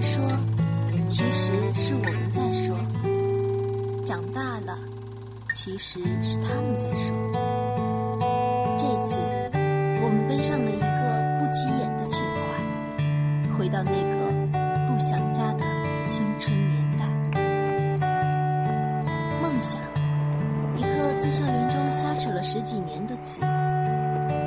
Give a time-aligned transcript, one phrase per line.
[0.00, 0.22] 说，
[1.08, 2.76] 其实是我们在说；
[4.04, 4.78] 长大了，
[5.52, 7.16] 其实是他们在说。
[8.76, 9.16] 这次，
[10.02, 14.16] 我们背上了一个不起眼的情怀，回到那个
[14.86, 15.64] 不想家的
[16.06, 17.04] 青春年代。
[19.42, 19.80] 梦想，
[20.76, 23.40] 一个在校园中瞎扯了十几年的词。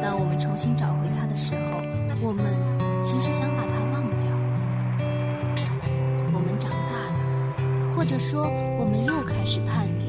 [0.00, 1.82] 当我们重新找回它的时候，
[2.22, 2.44] 我们
[3.02, 3.73] 其实想把它
[8.04, 10.03] 或者说，我们又开始叛逆。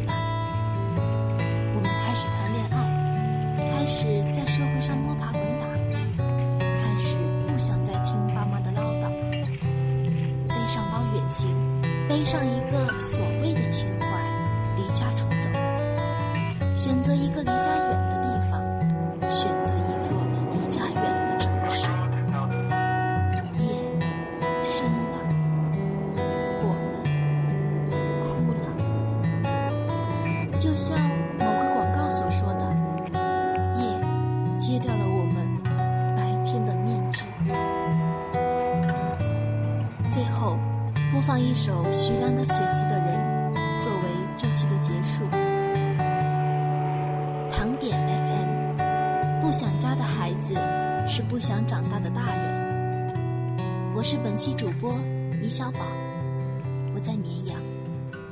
[41.16, 44.02] 播放一首徐良的《写字的人》，作为
[44.36, 45.24] 这期的结束。
[47.50, 50.56] 糖点 FM，不想家的孩子
[51.08, 53.94] 是不想长大的大人。
[53.96, 54.92] 我是本期主播
[55.40, 55.80] 倪小宝，
[56.94, 57.62] 我在绵阳，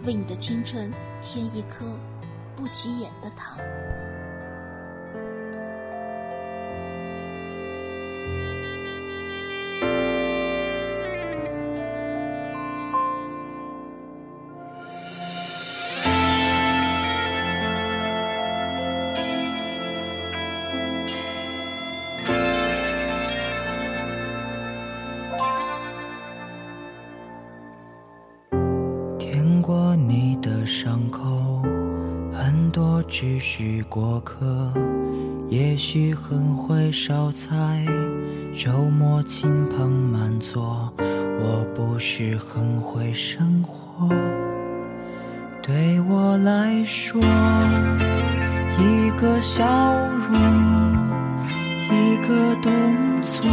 [0.06, 1.86] 为你的青春添一颗
[2.54, 3.58] 不起眼的糖。
[29.64, 31.62] 过你的伤口，
[32.34, 34.70] 很多只是过客。
[35.48, 37.86] 也许很会烧菜，
[38.54, 40.94] 周末亲朋满座。
[41.00, 44.10] 我不是很会生活，
[45.62, 47.22] 对我来说，
[48.78, 49.64] 一个笑
[50.30, 50.40] 容，
[51.90, 52.72] 一个动
[53.22, 53.46] 作，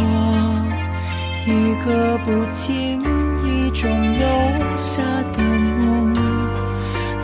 [1.47, 2.99] 一个不经
[3.45, 4.27] 意中留
[4.75, 5.03] 下，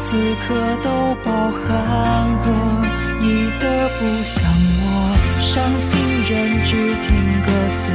[0.10, 2.48] 此刻都饱含恶
[3.22, 4.40] 意的不像
[4.80, 4.88] 我。
[5.38, 7.92] 伤心人只听歌词，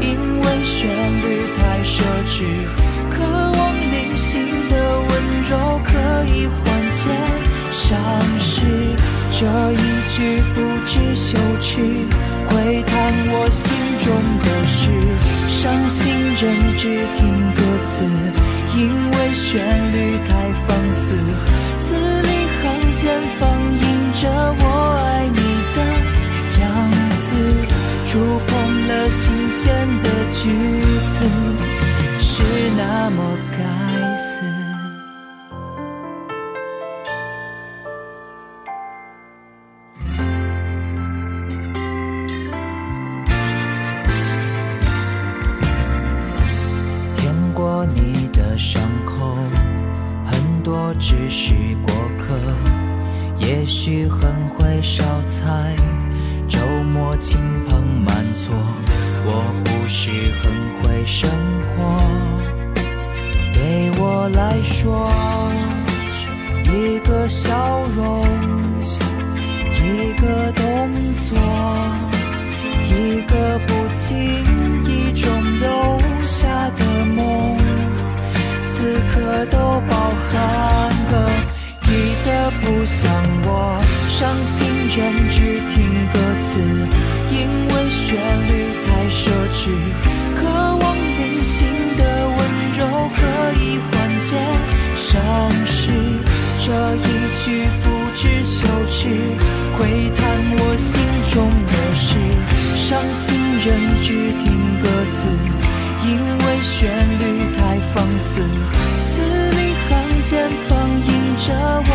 [0.00, 0.90] 因为旋
[1.22, 2.42] 律太奢侈，
[3.08, 5.10] 渴望零星的温
[5.48, 5.94] 柔可
[6.34, 7.14] 以缓解
[7.70, 7.96] 伤
[8.40, 8.64] 势。
[9.30, 11.78] 这一句不知羞耻，
[12.48, 13.70] 窥探我心
[14.02, 14.10] 中
[14.42, 14.90] 的事。
[15.46, 17.24] 伤心人只听
[17.54, 18.04] 歌词，
[18.76, 19.56] 因为旋
[19.90, 21.16] 律太放肆，
[21.78, 22.28] 字里
[22.62, 23.02] 行间
[23.40, 23.42] 放
[23.72, 24.22] 映着
[24.58, 24.62] 我
[25.02, 25.40] 爱你
[25.74, 25.76] 的
[26.60, 26.64] 样
[27.16, 27.26] 子，
[28.06, 28.12] 触
[28.46, 28.52] 碰
[28.86, 29.64] 了新鲜
[30.02, 30.75] 的句子，
[50.98, 52.34] 只是过客。
[53.38, 55.76] 也许很会烧菜，
[56.48, 56.58] 周
[56.92, 58.54] 末亲朋满座。
[59.28, 60.10] 我不是
[60.42, 60.52] 很
[60.82, 61.28] 会生
[61.62, 62.00] 活，
[63.52, 65.10] 对我来说，
[66.64, 68.24] 一个笑容，
[69.74, 70.92] 一个动
[71.28, 71.36] 作，
[83.16, 83.80] 让我。
[84.08, 85.74] 伤心人只听
[86.12, 86.58] 歌词，
[87.32, 87.34] 因
[87.66, 88.12] 为旋
[88.46, 88.52] 律
[88.84, 89.72] 太奢侈，
[90.36, 90.44] 渴
[90.76, 90.84] 望
[91.16, 92.38] 内心的温
[92.76, 92.80] 柔
[93.16, 93.20] 可
[93.58, 94.36] 以缓解
[94.96, 95.10] 伤
[95.66, 95.80] 势。
[96.60, 97.08] 这一
[97.42, 97.44] 句
[97.82, 99.08] 不知羞耻，
[99.78, 100.20] 窥探
[100.58, 101.00] 我心
[101.32, 102.08] 中的事。
[102.76, 104.44] 伤心人只听
[104.80, 105.26] 歌词，
[106.04, 107.22] 因为旋律
[107.56, 108.40] 太放肆，
[109.06, 111.52] 字里行间放映着
[111.86, 111.90] 我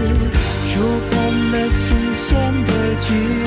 [0.00, 0.30] 样子，
[0.68, 0.80] 触
[1.10, 2.30] 碰了新鲜
[2.64, 3.41] 的句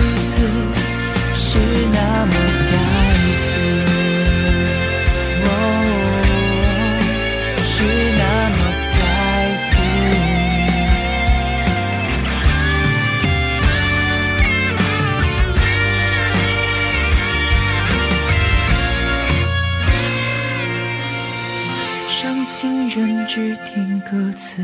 [22.17, 24.63] 伤心人只听歌词，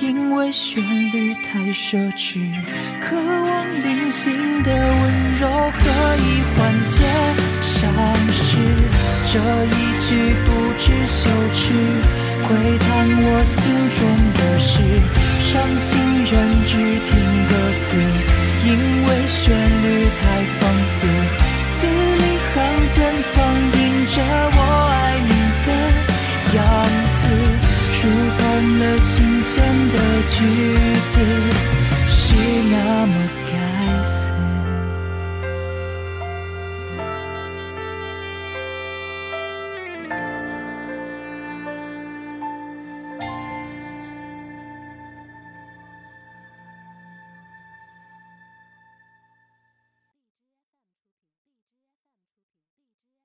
[0.00, 0.82] 因为旋
[1.12, 2.40] 律太奢侈，
[3.02, 5.46] 渴望灵性的温柔
[5.76, 5.84] 可
[6.16, 7.04] 以缓解
[7.60, 7.92] 伤
[8.30, 8.56] 势。
[9.30, 10.48] 这一句不
[10.78, 11.74] 知羞耻，
[12.48, 14.00] 窥探我心中
[14.32, 14.80] 的事。
[15.42, 16.32] 伤心人
[16.66, 17.10] 只听
[17.46, 18.29] 歌词。
[32.06, 32.34] 是
[32.70, 33.39] 那么